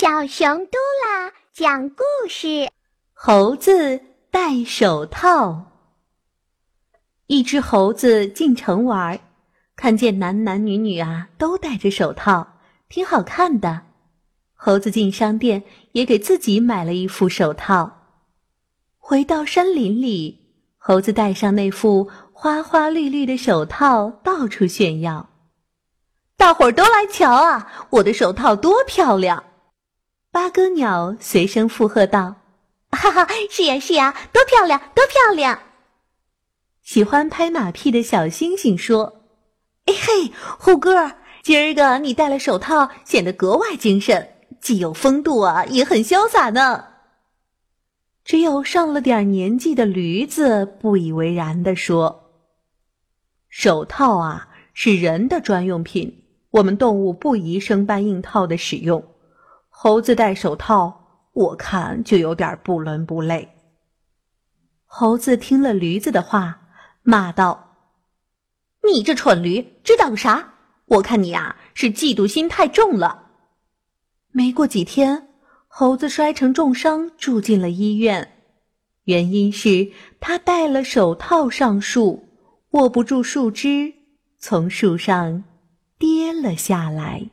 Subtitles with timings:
[0.00, 2.70] 小熊嘟啦讲故事：
[3.12, 5.72] 猴子戴手套。
[7.26, 9.20] 一只猴子进城玩，
[9.76, 13.82] 看见男男女女啊都戴着手套，挺好看的。
[14.54, 17.98] 猴子进商店也给自己买了一副手套。
[18.96, 25.28] 回到山林里，猴子戴上那副花花绿绿的手套，到处炫耀。
[26.38, 29.44] 大伙儿都来瞧啊，我的手套多漂亮！
[30.32, 32.36] 八哥鸟随声附和道
[32.92, 35.58] ：“哈哈，是呀是呀，多漂亮多漂亮！”
[36.82, 39.24] 喜欢拍马屁的小星星说
[39.86, 46.84] ：“哎嘿，虎哥，今儿个你戴了手套，显得格外精神，既有风度啊，也很潇洒呢。”
[48.24, 52.30] 只有上了点年纪的驴子不以为然地说
[53.50, 59.04] ：“手套啊，是人的专用品，我们动物不宜生搬硬套的使用。”
[59.82, 63.56] 猴子戴手套，我看就有点不伦不类。
[64.84, 66.68] 猴子听了驴子的话，
[67.02, 67.78] 骂道
[68.84, 70.52] ：“你这蠢驴，知道个啥？
[70.84, 73.30] 我看你呀，是嫉妒心太重了。”
[74.32, 75.28] 没过几天，
[75.66, 78.34] 猴子摔成重伤，住进了医院。
[79.04, 82.28] 原因是他戴了手套上树，
[82.72, 83.94] 握不住树枝，
[84.36, 85.42] 从树上
[85.98, 87.30] 跌了下来。